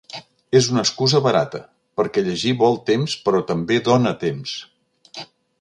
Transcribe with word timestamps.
És 0.59 0.69
una 0.71 0.79
excusa 0.87 1.21
barata, 1.27 1.61
perquè 2.01 2.25
llegir 2.29 2.55
vol 2.65 2.81
temps 2.89 3.17
però 3.29 3.45
també 3.53 3.81
dona 3.93 4.19
temps. 4.29 4.57